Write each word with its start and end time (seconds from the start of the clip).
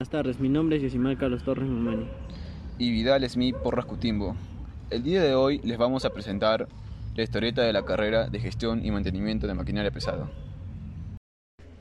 Buenas 0.00 0.12
tardes, 0.12 0.40
mi 0.40 0.48
nombre 0.48 0.78
es 0.78 0.82
Yosimar 0.82 1.18
Carlos 1.18 1.42
Torres 1.44 1.68
Mamani. 1.68 2.06
Y 2.78 2.90
Vidal 2.90 3.28
Smith 3.28 3.54
Porras 3.56 3.84
Cutimbo. 3.84 4.34
El 4.88 5.02
día 5.02 5.22
de 5.22 5.34
hoy 5.34 5.60
les 5.62 5.76
vamos 5.76 6.06
a 6.06 6.10
presentar 6.14 6.68
la 7.14 7.22
historieta 7.22 7.60
de 7.60 7.74
la 7.74 7.84
carrera 7.84 8.30
de 8.30 8.40
gestión 8.40 8.82
y 8.82 8.90
mantenimiento 8.90 9.46
de 9.46 9.52
maquinaria 9.52 9.90
pesada. 9.90 10.30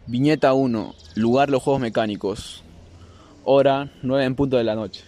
Viñeta 0.05 0.51
1. 0.51 0.95
Lugar 1.15 1.49
los 1.49 1.63
juegos 1.63 1.81
mecánicos. 1.81 2.61
Hora 3.45 3.89
9 4.03 4.25
en 4.25 4.35
punto 4.35 4.57
de 4.57 4.65
la 4.65 4.75
noche. 4.75 5.05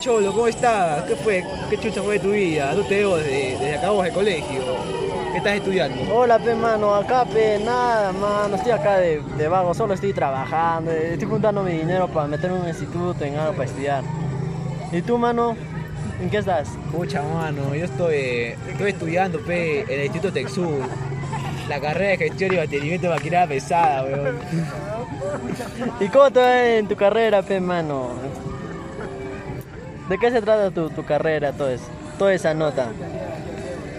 Cholo, 0.00 0.30
¿cómo 0.30 0.46
estás? 0.46 1.02
¿Qué 1.02 1.16
fue? 1.16 1.44
¿Qué 1.68 1.78
chucha 1.78 2.00
fue 2.00 2.14
de 2.14 2.20
tu 2.20 2.30
vida? 2.30 2.74
No 2.76 2.82
te 2.84 2.94
veo 2.94 3.16
desde, 3.16 3.58
desde 3.58 3.74
acabamos 3.74 4.04
de 4.04 4.12
colegio. 4.12 5.01
¿Qué 5.32 5.38
estás 5.38 5.54
estudiando? 5.54 6.14
Hola, 6.14 6.38
pe, 6.38 6.54
mano, 6.54 6.94
acá, 6.94 7.24
pe, 7.24 7.58
nada, 7.64 8.12
mano, 8.12 8.54
estoy 8.54 8.72
acá 8.72 8.98
de, 8.98 9.22
de 9.38 9.48
vago, 9.48 9.72
solo 9.72 9.94
estoy 9.94 10.12
trabajando, 10.12 10.90
eh, 10.90 11.14
estoy 11.14 11.26
juntando 11.26 11.62
mi 11.62 11.72
dinero 11.72 12.06
para 12.06 12.26
meterme 12.26 12.56
en 12.56 12.62
un 12.64 12.68
instituto, 12.68 13.24
en 13.24 13.36
algo 13.36 13.52
para 13.52 13.64
estudiar. 13.64 14.04
¿Y 14.92 15.00
tú, 15.00 15.16
mano? 15.16 15.56
¿En 16.20 16.28
qué 16.28 16.36
estás? 16.36 16.68
Pucha, 16.90 17.22
mano, 17.22 17.74
yo 17.74 17.86
estoy, 17.86 18.54
estoy 18.68 18.90
estudiando, 18.90 19.40
pe, 19.40 19.80
en 19.80 20.00
el 20.00 20.04
Instituto 20.04 20.34
Texur. 20.34 20.82
La 21.66 21.80
carrera 21.80 22.10
de 22.10 22.18
gestión 22.18 22.52
y 22.52 22.56
mantenimiento 22.58 23.08
de 23.08 23.14
maquinaria 23.14 23.48
pesada, 23.48 24.04
weón. 24.04 24.38
¿Y 25.98 26.08
cómo 26.08 26.30
te 26.30 26.40
va 26.40 26.66
en 26.66 26.88
tu 26.88 26.94
carrera, 26.94 27.40
pe, 27.40 27.58
mano? 27.58 28.10
¿De 30.10 30.18
qué 30.18 30.30
se 30.30 30.42
trata 30.42 30.70
tu, 30.70 30.90
tu 30.90 31.02
carrera, 31.06 31.52
todo 31.52 31.70
eso? 31.70 31.86
Toda 32.18 32.34
esa 32.34 32.52
nota. 32.52 32.88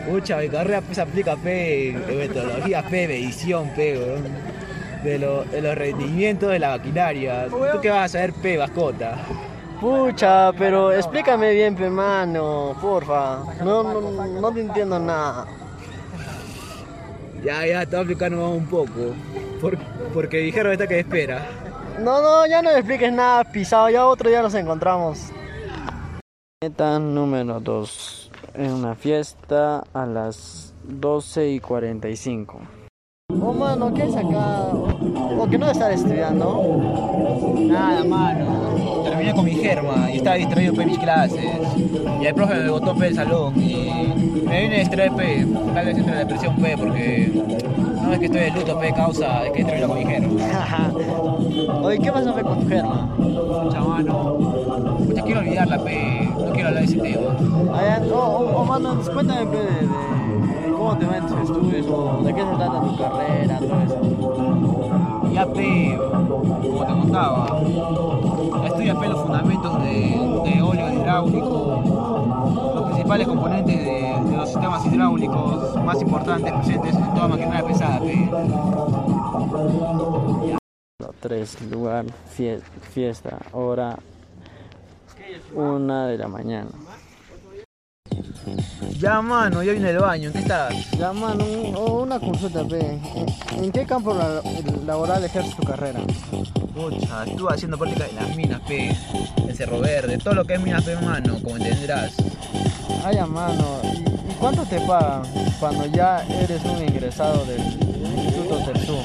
Pucha, 0.08 0.38
mi 0.38 0.50
carrera 0.50 0.82
pues, 0.82 0.96
se 0.96 1.02
aplica, 1.02 1.36
pe, 1.38 1.90
en 1.90 2.18
metodología, 2.18 2.84
pe, 2.84 3.08
medición, 3.08 3.70
pe, 3.76 3.98
weón. 3.98 4.24
De, 5.04 5.20
lo- 5.20 5.44
de 5.46 5.62
los 5.62 5.76
rendimientos 5.76 6.50
de 6.50 6.60
la 6.60 6.78
maquinaria. 6.78 7.48
¿Tú 7.50 7.82
qué 7.82 7.90
vas 7.90 8.06
a 8.06 8.08
saber, 8.10 8.34
pe, 8.34 8.58
mascota? 8.58 9.18
Pucha, 9.82 10.52
pero 10.54 10.92
explícame 10.94 11.52
bien, 11.54 11.76
pe, 11.76 11.90
mano, 11.90 12.76
porfa. 12.82 13.40
No, 13.64 13.84
no, 13.84 14.00
no 14.26 14.52
te 14.54 14.62
entiendo 14.62 14.98
nada. 15.00 15.46
Ya, 17.44 17.66
ya, 17.66 17.86
te 17.86 17.96
voy 17.96 17.98
a 17.98 18.02
explicar 18.02 18.32
nomás 18.32 18.58
un 18.58 18.66
poco. 18.68 19.14
Por- 19.60 19.78
porque 20.14 20.38
dijeron 20.38 20.72
esta 20.72 20.88
que 20.88 21.00
espera. 21.00 21.46
No, 22.00 22.22
no, 22.22 22.46
ya 22.48 22.62
no 22.62 22.72
me 22.72 22.78
expliques 22.80 23.12
nada, 23.12 23.44
pisado. 23.44 23.90
Ya 23.90 24.06
otro 24.08 24.30
día 24.30 24.42
nos 24.42 24.54
encontramos. 24.54 25.20
Meta 26.62 26.98
número 26.98 27.60
2. 27.60 28.23
En 28.56 28.72
una 28.72 28.94
fiesta 28.94 29.84
a 29.94 30.06
las 30.06 30.76
12 30.84 31.50
y 31.50 31.60
45. 31.60 32.60
Oh, 33.42 33.52
mano, 33.52 33.92
¿qué 33.96 34.04
es 34.04 34.16
acá? 34.16 34.68
¿O, 34.68 35.48
que 35.50 35.58
no 35.58 35.72
estar 35.72 35.92
estudiando? 35.92 36.62
Nada, 37.68 38.04
mano. 38.04 39.02
Terminé 39.06 39.34
con 39.34 39.46
mi 39.46 39.56
germa 39.56 40.12
y 40.12 40.18
estaba 40.18 40.36
distraído 40.36 40.80
en 40.80 40.88
mis 40.88 41.00
clases. 41.00 41.44
Y 42.22 42.26
el 42.28 42.36
profe 42.36 42.54
me 42.54 42.70
botó 42.70 42.96
P 42.96 43.06
del 43.06 43.16
salón 43.16 43.60
y 43.60 44.46
me 44.46 44.62
vine 44.62 44.76
a 44.76 44.80
distraer 44.80 45.12
P. 45.14 45.48
Tal 45.74 45.86
vez 45.88 45.98
entre 45.98 46.14
la 46.14 46.20
depresión 46.20 46.56
P 46.58 46.78
porque 46.78 47.32
no 47.76 47.83
es 48.14 48.20
que 48.20 48.26
estoy 48.26 48.42
de 48.42 48.52
luto 48.52 48.80
P 48.80 48.94
causa 48.94 49.42
de 49.44 49.52
que 49.52 49.64
terminé 49.64 49.88
con 49.88 49.98
mi 49.98 50.06
germa. 50.06 50.30
Oye, 51.82 52.00
¿qué 52.00 52.12
pasó 52.12 52.34
fe, 52.34 52.44
con 52.44 52.60
tu 52.60 52.68
germa? 52.68 53.10
Pucha, 53.16 53.82
mano. 53.82 54.38
Pucha, 55.08 55.22
quiero 55.24 55.40
olvidarla 55.40 55.84
P. 55.84 56.30
No 56.38 56.52
quiero 56.54 56.68
hablar 56.70 56.86
de 56.86 56.92
ese 56.92 56.98
tema. 57.00 57.32
Allá, 57.78 58.02
oh, 58.12 58.16
oh, 58.16 58.62
oh, 58.62 58.66
mano, 58.66 58.96
pues, 58.96 59.10
cuéntame 59.10 59.46
pe, 59.48 59.58
de, 59.58 59.66
de 59.66 60.72
cómo 60.72 60.98
te 60.98 61.06
va 61.06 61.18
en 61.18 61.28
tus 61.28 61.40
estudios 61.42 61.88
o 61.88 62.24
de 62.24 62.34
qué 62.34 62.42
se 62.42 62.56
trata 62.56 62.82
tu 62.82 62.98
carrera, 62.98 63.60
todo 63.60 63.82
eso. 63.84 65.32
Ya 65.34 65.46
P, 65.48 66.00
principales 73.04 73.28
componentes 73.28 73.78
de, 73.86 74.30
de 74.32 74.38
los 74.38 74.50
sistemas 74.50 74.86
hidráulicos 74.86 75.76
más 75.84 76.02
importantes 76.02 76.54
presentes 76.54 76.96
en 76.96 77.14
toda 77.14 77.28
maquinaria 77.28 77.66
pesada 77.68 78.00
P. 78.00 78.30
3. 81.20 81.62
Lugar, 81.72 82.06
fie- 82.38 82.62
fiesta, 82.94 83.38
hora 83.52 83.98
1 85.54 86.06
de 86.08 86.18
la 86.18 86.28
mañana. 86.30 86.70
Ya 89.00 89.22
mano, 89.22 89.64
ya 89.64 89.74
vine 89.74 89.88
del 89.92 90.00
baño, 90.00 90.28
¿en 90.28 90.34
qué 90.34 90.40
estás? 90.40 90.92
Ya, 90.92 91.12
mano, 91.12 91.44
oh, 91.76 92.04
una 92.04 92.20
consulta, 92.20 92.64
pe. 92.66 92.80
¿En, 93.58 93.64
en 93.66 93.72
qué 93.72 93.86
campo 93.86 94.14
la- 94.14 94.42
laboral 94.86 95.24
ejerces 95.26 95.56
tu 95.58 95.64
carrera? 95.64 96.00
Pucha, 96.74 97.26
estuve 97.26 97.54
haciendo 97.54 97.78
práctica 97.78 98.06
en 98.08 98.16
las 98.16 98.36
minas 98.36 98.62
P, 98.62 98.96
en 99.38 99.56
Cerro 99.56 99.80
Verde, 99.80 100.18
todo 100.20 100.36
lo 100.36 100.46
que 100.46 100.54
es 100.56 100.62
minas 100.62 100.84
P 100.84 100.96
mano, 101.02 101.36
como 101.44 101.58
entenderás. 101.58 102.16
Ay, 103.06 103.18
a 103.18 103.26
mano, 103.26 103.82
¿y, 103.84 104.34
cuánto 104.40 104.64
te 104.66 104.80
pagan 104.80 105.24
cuando 105.60 105.86
ya 105.88 106.26
eres 106.30 106.64
un 106.64 106.82
ingresado 106.82 107.44
del 107.46 107.60
Instituto 107.60 108.60
Tersu? 108.66 108.98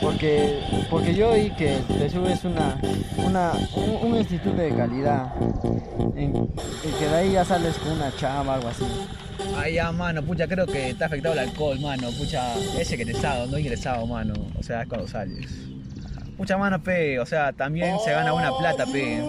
Porque, 0.00 0.60
porque 0.88 1.14
yo 1.14 1.30
oí 1.30 1.50
que 1.50 1.78
Tersu 1.98 2.24
es 2.26 2.44
una, 2.44 2.80
una, 3.18 3.52
un, 4.02 4.16
instituto 4.16 4.56
de 4.56 4.74
calidad, 4.74 5.34
en, 6.16 6.48
que 6.98 7.08
de 7.08 7.14
ahí 7.14 7.32
ya 7.32 7.44
sales 7.44 7.76
con 7.76 7.92
una 7.92 8.10
chamba, 8.16 8.54
algo 8.54 8.68
así. 8.68 8.84
Ay, 9.54 9.74
ya, 9.74 9.92
mano, 9.92 10.22
pucha, 10.22 10.48
creo 10.48 10.66
que 10.66 10.94
te 10.94 11.04
ha 11.04 11.06
afectado 11.06 11.34
el 11.34 11.40
alcohol, 11.40 11.78
mano. 11.80 12.08
Pucha, 12.12 12.54
es 12.78 12.90
egresado, 12.90 13.46
no 13.48 13.58
ingresado, 13.58 14.06
mano. 14.06 14.32
O 14.58 14.62
sea, 14.62 14.82
es 14.82 14.88
cuando 14.88 15.06
sales. 15.08 15.46
Pucha, 16.38 16.56
mano, 16.56 16.82
P, 16.82 17.18
o 17.18 17.26
sea, 17.26 17.52
también 17.52 17.96
se 18.02 18.12
gana 18.12 18.32
buena 18.32 18.56
plata, 18.56 18.86
P. 18.86 19.22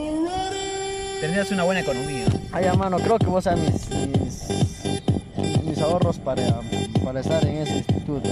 Tendrías 1.19 1.51
una 1.51 1.63
buena 1.63 1.81
economía. 1.81 2.25
Ay, 2.52 2.66
a 2.66 2.74
mano, 2.74 2.97
creo 2.97 3.18
que 3.19 3.25
vos 3.28 3.44
sabes 3.44 3.90
mis, 3.90 3.90
mis, 4.19 5.63
mis 5.63 5.80
ahorros 5.81 6.18
para, 6.19 6.62
para 7.03 7.19
estar 7.19 7.46
en 7.46 7.58
ese 7.58 7.78
instituto. 7.78 8.30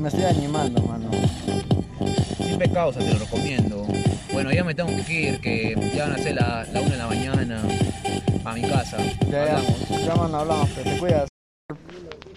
Me 0.00 0.08
estoy 0.08 0.24
animando, 0.24 0.80
mano. 0.82 1.10
Siempre 2.38 2.70
causa, 2.70 3.00
te 3.00 3.12
lo 3.12 3.18
recomiendo. 3.18 3.86
Bueno, 4.32 4.50
ya 4.52 4.64
me 4.64 4.74
tengo 4.74 4.88
que 5.06 5.20
ir, 5.20 5.40
que 5.40 5.92
ya 5.94 6.04
van 6.08 6.12
a 6.14 6.18
ser 6.18 6.34
la, 6.36 6.64
la 6.72 6.80
una 6.80 6.90
de 6.90 6.96
la 6.96 7.06
mañana 7.06 7.62
a 8.44 8.52
mi 8.54 8.62
casa. 8.62 8.96
Ya, 9.30 9.46
ya, 9.46 9.56
Hablamos. 9.58 9.88
ya, 10.06 10.14
mano, 10.16 10.38
hablamos, 10.38 10.68
pero 10.74 10.90
te 10.90 10.98
cuidas. 10.98 11.28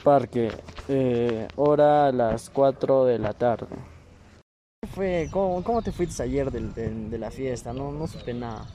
Parque, 0.03 0.51
eh, 0.89 1.47
hora 1.55 2.07
a 2.07 2.11
las 2.11 2.49
4 2.49 3.05
de 3.05 3.19
la 3.19 3.33
tarde. 3.33 3.67
¿Cómo, 5.31 5.63
cómo 5.63 5.81
te 5.81 5.91
fuiste 5.93 6.21
ayer 6.21 6.51
del- 6.51 6.73
del- 6.73 7.09
de, 7.09 7.17
la 7.17 7.31
fiesta? 7.31 7.71
No, 7.73 7.91
no 7.91 8.05
supe 8.05 8.33
nada. 8.33 8.65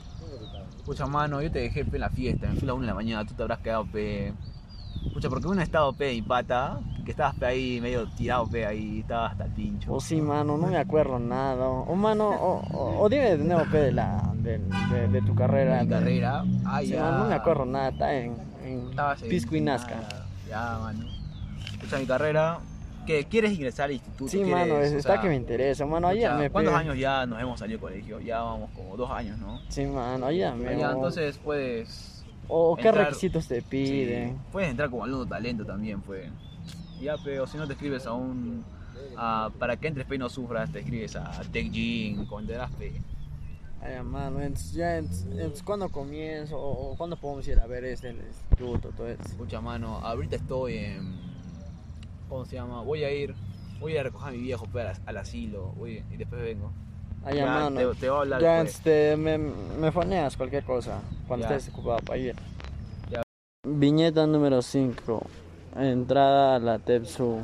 Pucha, 0.84 1.06
mano, 1.06 1.42
yo 1.42 1.50
te 1.50 1.58
dejé 1.60 1.84
P 1.84 1.96
en 1.96 2.00
la 2.00 2.10
fiesta, 2.10 2.46
me 2.48 2.54
fui 2.54 2.62
a 2.64 2.66
la 2.68 2.74
una 2.74 2.82
de 2.82 2.88
la 2.88 2.94
mañana, 2.94 3.24
tú 3.26 3.34
te 3.34 3.42
habrás 3.42 3.58
quedado 3.58 3.84
P. 3.86 4.32
Pucha, 5.12 5.28
porque 5.28 5.46
uno 5.46 5.60
ha 5.60 5.64
estado 5.64 5.92
P 5.92 6.14
y 6.14 6.22
pata, 6.22 6.78
que 7.04 7.10
estabas 7.10 7.34
P 7.36 7.44
ahí 7.46 7.80
medio 7.80 8.06
tirado 8.16 8.46
P 8.48 8.64
ahí, 8.66 9.00
estabas 9.00 9.32
hasta 9.32 9.44
el 9.44 9.52
pincho. 9.52 9.92
O 9.92 10.00
sí, 10.00 10.20
mano, 10.20 10.56
no 10.56 10.66
me 10.66 10.76
acuerdo 10.78 11.18
nada. 11.18 11.66
O, 11.68 11.94
mano, 11.94 12.30
o, 12.30 12.62
o- 12.72 13.00
o 13.02 13.08
dime 13.08 13.36
de 13.36 13.44
nuevo, 13.44 13.64
pe, 13.70 13.78
de, 13.78 13.92
la, 13.92 14.32
de, 14.34 14.58
de- 14.58 15.08
de 15.08 15.22
tu 15.22 15.34
carrera. 15.34 15.82
mi 15.82 15.88
carrera. 15.88 16.44
Ay, 16.64 16.86
Sí, 16.86 16.92
ya. 16.94 17.02
mano, 17.02 17.18
no 17.18 17.26
me 17.28 17.34
acuerdo 17.34 17.64
nada. 17.66 17.88
Está 17.90 18.14
en, 18.14 18.36
en 18.64 18.90
Pisco 19.28 19.54
y 19.56 19.60
Nazca. 19.60 20.00
Ya, 20.48 20.78
mano. 20.80 21.04
Escucha 21.74 21.98
mi 21.98 22.06
carrera. 22.06 22.60
¿Qué, 23.08 23.24
¿Quieres 23.24 23.52
ingresar 23.52 23.86
al 23.86 23.92
instituto? 23.92 24.30
Sí, 24.30 24.36
¿Quieres, 24.42 24.52
mano, 24.52 24.80
es- 24.82 24.92
está 24.92 25.14
sea, 25.14 25.22
que 25.22 25.28
me 25.28 25.34
interesa. 25.36 25.86
Mano, 25.86 26.08
pe. 26.10 26.50
¿Cuántos 26.50 26.74
años 26.74 26.98
ya 26.98 27.24
nos 27.24 27.40
hemos 27.40 27.58
salido 27.58 27.78
del 27.78 27.88
colegio? 27.88 28.20
Ya 28.20 28.42
vamos 28.42 28.68
como 28.76 28.98
dos 28.98 29.10
años, 29.10 29.38
¿no? 29.38 29.58
Sí, 29.70 29.86
mano. 29.86 30.30
Ya, 30.30 30.54
o- 30.90 30.92
entonces 30.92 31.38
puedes. 31.42 32.22
O 32.48 32.76
qué 32.76 32.92
requisitos 32.92 33.48
te 33.48 33.62
piden. 33.62 34.36
sí, 34.36 34.42
puedes 34.52 34.68
entrar 34.68 34.90
como 34.90 35.04
alumno 35.04 35.24
talento 35.26 35.64
también, 35.64 36.02
pues. 36.02 36.30
Ya, 37.00 37.16
pero 37.24 37.46
si 37.46 37.56
no 37.56 37.66
te 37.66 37.72
escribes 37.72 38.06
a 38.06 38.12
un. 38.12 38.62
a- 39.16 39.50
para 39.58 39.76
que 39.78 39.88
entres 39.88 40.06
y 40.10 40.18
no 40.18 40.28
sufras, 40.28 40.70
te 40.70 40.80
escribes 40.80 41.16
a 41.16 41.40
Tech 41.50 41.70
Gym, 41.72 42.20
entenderás 42.20 42.70
P. 42.72 42.92
Ay, 43.80 44.02
mano, 44.04 44.40
entonces, 44.42 44.72
ya, 44.72 44.98
entonces, 44.98 45.26
entonces, 45.30 45.62
¿cuándo 45.62 45.88
comienzo? 45.88 46.58
O, 46.58 46.92
o 46.92 46.96
cuándo 46.96 47.16
podemos 47.16 47.48
ir 47.48 47.58
a 47.58 47.66
ver 47.66 47.84
este 47.84 48.10
el 48.10 48.16
instituto, 48.18 48.90
todo 48.94 49.08
eso? 49.08 49.22
Escucha, 49.22 49.60
mano, 49.62 49.96
ahorita 49.98 50.36
estoy 50.36 50.74
en. 50.76 51.17
¿Cómo 52.28 52.44
se 52.44 52.56
llama? 52.56 52.82
Voy 52.82 53.04
a 53.04 53.12
ir. 53.12 53.34
Voy 53.80 53.96
a 53.96 54.02
recoger 54.02 54.28
a 54.28 54.32
mi 54.32 54.38
viejo 54.38 54.66
pe, 54.66 54.82
al, 54.82 54.96
al 55.06 55.16
asilo 55.16 55.72
voy- 55.76 56.04
y 56.10 56.16
después 56.16 56.42
vengo. 56.42 56.72
Ay, 57.24 57.36
Ya, 57.38 57.46
mano. 57.46 57.80
te- 57.92 58.00
te 58.00 58.08
voy 58.10 58.18
a 58.18 58.20
hablar 58.22 58.42
Ya, 58.42 58.60
este, 58.62 59.16
me, 59.16 59.38
me 59.38 59.92
foneas 59.92 60.36
cualquier 60.36 60.64
cosa 60.64 61.00
cuando 61.26 61.46
Ya. 61.48 61.56
estés 61.56 61.72
ocupado 61.72 62.00
para 62.00 62.18
ir. 62.18 62.36
Viñeta 63.66 64.26
número 64.26 64.62
5. 64.62 65.22
Entrada 65.76 66.56
a 66.56 66.58
la 66.58 66.78
TEPSU 66.78 67.38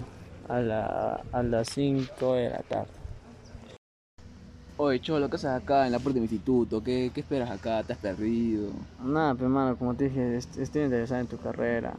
a, 0.49 0.59
la, 0.61 1.21
a 1.33 1.43
las 1.43 1.69
5 1.69 2.35
de 2.35 2.51
la 2.51 2.59
tarde. 2.63 2.91
Oye, 4.77 5.01
Cholo, 5.01 5.29
¿qué 5.29 5.37
haces 5.37 5.51
acá 5.51 5.87
en 5.87 5.93
la 5.93 5.99
puerta 5.99 6.15
de 6.15 6.21
mi 6.21 6.25
instituto? 6.25 6.83
¿Qué, 6.83 7.11
qué 7.15 7.21
esperas 7.21 7.51
acá? 7.51 7.83
¿Te 7.85 7.93
has 7.93 7.99
perdido? 7.99 8.71
Nada, 9.03 9.35
pues 9.35 9.49
mano, 9.49 9.77
como 9.77 9.95
te 9.95 10.05
dije, 10.05 10.37
est- 10.37 10.57
estoy 10.59 10.83
interesado 10.83 11.21
en 11.21 11.27
tu 11.29 11.39
carrera. 11.39 11.95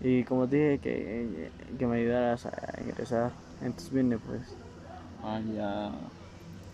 Y 0.00 0.24
como 0.24 0.46
te 0.46 0.56
dije 0.56 0.78
que, 0.78 1.50
que 1.78 1.86
me 1.86 1.96
ayudaras 1.98 2.46
a 2.46 2.80
ingresar, 2.82 3.30
entonces 3.62 3.92
vine 3.92 4.18
pues. 4.18 4.42
Ah, 5.22 5.40
ya. 5.54 5.90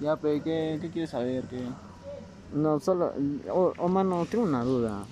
Ya, 0.01 0.17
pe, 0.17 0.41
¿qué, 0.43 0.79
qué 0.81 0.91
quieres 0.91 1.11
saber? 1.11 1.45
¿Qué, 1.45 1.63
No, 2.53 2.81
solo. 2.81 3.13
O, 3.51 3.73
o, 3.79 3.89
mano, 3.89 4.27
tengo 4.27 4.45
una 4.45 4.65
duda. 4.65 5.05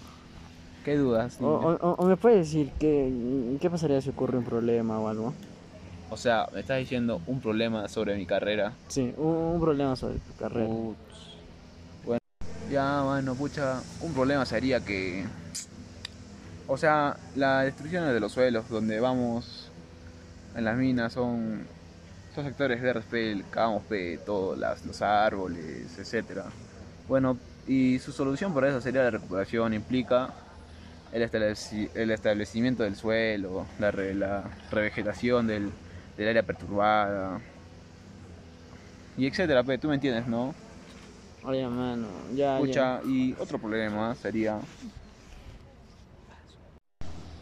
qué 0.84 0.96
dudas? 0.96 1.38
O, 1.40 1.46
o, 1.46 1.94
o 1.94 2.04
me 2.06 2.16
puedes 2.16 2.46
decir 2.48 2.72
qué, 2.80 3.56
qué 3.60 3.70
pasaría 3.70 4.00
si 4.00 4.10
ocurre 4.10 4.36
un 4.38 4.44
problema 4.44 4.98
o 4.98 5.08
algo. 5.08 5.32
O 6.10 6.16
sea, 6.16 6.48
me 6.52 6.60
estás 6.60 6.78
diciendo 6.80 7.20
un 7.28 7.40
problema 7.40 7.86
sobre 7.88 8.16
mi 8.16 8.26
carrera. 8.26 8.72
Sí, 8.88 9.14
un, 9.16 9.26
un 9.54 9.60
problema 9.60 9.94
sobre 9.94 10.14
tu 10.14 10.32
carrera. 10.36 10.66
Uts. 10.66 10.96
Bueno, 12.04 12.20
ya, 12.68 13.02
bueno, 13.04 13.34
pucha, 13.36 13.80
un 14.00 14.12
problema 14.12 14.44
sería 14.44 14.80
que. 14.80 15.24
O 16.72 16.76
sea, 16.76 17.16
la 17.34 17.62
destrucción 17.62 18.06
de 18.12 18.20
los 18.20 18.30
suelos 18.32 18.68
donde 18.68 19.00
vamos 19.00 19.72
en 20.54 20.64
las 20.64 20.76
minas 20.76 21.12
son. 21.12 21.66
Son 22.34 22.44
sectores 22.44 22.80
verdes, 22.80 23.04
pe, 23.06 23.42
cavamos 23.50 23.82
pe, 23.86 24.18
todos 24.24 24.56
las, 24.56 24.84
los 24.86 25.02
árboles, 25.02 25.98
etcétera. 25.98 26.44
Bueno, 27.08 27.36
y 27.66 27.98
su 27.98 28.12
solución 28.12 28.54
para 28.54 28.68
eso 28.68 28.80
sería 28.80 29.02
la 29.02 29.10
recuperación, 29.10 29.74
implica 29.74 30.32
el, 31.12 31.28
estableci- 31.28 31.90
el 31.92 32.12
establecimiento 32.12 32.84
del 32.84 32.94
suelo, 32.94 33.66
la, 33.80 33.90
re- 33.90 34.14
la 34.14 34.44
revegetación 34.70 35.48
del, 35.48 35.72
del 36.16 36.28
área 36.28 36.44
perturbada, 36.44 37.40
y 39.16 39.26
etcétera, 39.26 39.64
tú 39.78 39.88
me 39.88 39.94
entiendes, 39.96 40.26
¿no? 40.28 40.54
Oye, 41.44 41.66
mano, 41.66 42.08
ya. 42.34 42.58
ya. 42.60 42.60
Pucha, 42.60 43.00
y 43.04 43.32
otro 43.40 43.58
problema 43.58 44.14
sería. 44.14 44.60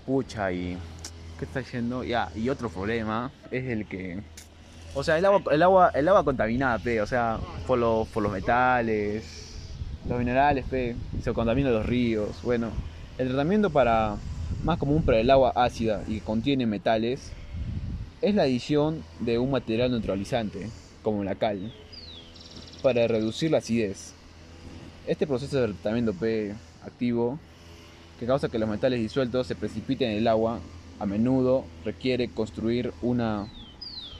Pucha, 0.08 0.50
y. 0.50 0.78
¿Qué 1.38 1.44
está 1.44 1.58
diciendo? 1.58 2.02
Ya, 2.02 2.31
y 2.34 2.49
otro 2.49 2.70
problema 2.70 3.31
es 3.50 3.66
el 3.66 3.87
que. 3.87 4.22
O 4.94 5.05
sea, 5.05 5.19
el 5.19 5.25
agua, 5.26 5.43
el 5.52 5.62
agua, 5.62 5.90
el 5.94 6.08
agua 6.08 6.25
contaminada, 6.25 6.78
pe, 6.78 7.02
o 7.02 7.06
sea, 7.06 7.38
por, 7.66 7.78
los 7.78 8.08
por 8.08 8.22
los 8.22 8.32
metales, 8.32 9.22
los 10.08 10.19
minerales, 10.19 10.64
pe, 10.64 10.96
se 11.22 11.34
contaminan 11.34 11.75
los 11.75 11.84
ríos. 11.84 12.40
Bueno, 12.43 12.70
el 13.19 13.28
tratamiento 13.28 13.69
para. 13.69 14.16
más 14.64 14.78
común 14.78 15.02
para 15.02 15.20
el 15.20 15.31
agua 15.31 15.52
ácida 15.55 16.02
y 16.08 16.14
que 16.14 16.25
contiene 16.25 16.64
metales 16.64 17.31
es 18.22 18.34
la 18.34 18.44
adición 18.44 19.04
de 19.20 19.38
un 19.38 19.50
material 19.50 19.90
neutralizante, 19.90 20.70
como 21.02 21.22
la 21.22 21.34
cal 21.34 21.70
para 22.82 23.06
reducir 23.08 23.50
la 23.50 23.58
acidez. 23.58 24.14
Este 25.06 25.26
proceso 25.26 25.61
de 25.61 25.75
tratamiento 25.75 26.14
P 26.14 26.54
activo, 26.82 27.38
que 28.19 28.26
causa 28.26 28.49
que 28.49 28.59
los 28.59 28.69
metales 28.69 29.00
disueltos 29.00 29.47
se 29.47 29.55
precipiten 29.55 30.11
en 30.11 30.19
el 30.19 30.29
agua, 30.29 30.61
a 30.99 31.06
menudo 31.06 31.65
requiere 31.85 32.29
construir 32.31 32.93
una, 33.00 33.47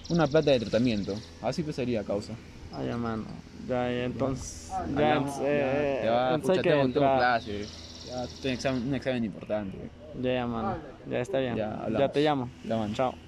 una 0.09 0.27
planta 0.29 0.53
de 0.53 0.61
tratamiento. 0.61 1.17
Así 1.43 1.63
pues 1.63 1.77
sería 1.77 2.05
causa. 2.05 2.39
Oye, 2.79 2.95
mano. 2.95 3.27
Ya, 3.67 3.91
ya, 3.91 4.05
entonces. 4.05 4.69
Ya, 4.79 4.85
Hablamos, 5.17 5.39
eh, 5.43 5.99
Te 6.03 6.09
va, 6.09 6.35
entonces 6.35 6.51
hay 6.51 6.57
pucha, 6.59 6.63
que 6.63 6.71
tengo, 6.71 7.01
tengo 7.01 7.17
clases. 7.17 7.69
Ya, 8.07 8.27
tengo 8.41 8.55
examen- 8.55 8.87
un 8.89 8.95
examen 8.95 9.25
importante. 9.25 9.91
Ya, 10.15 10.33
ya, 10.35 10.47
mano. 10.47 10.77
Ya 11.07 11.21
está 11.21 11.39
bien. 11.41 11.57
Ya, 11.57 11.89
Ya, 11.91 12.09
te 12.09 12.21
llamo. 12.21 12.51
Ya, 12.63 12.77
mano. 12.77 12.95
Chao. 12.95 13.28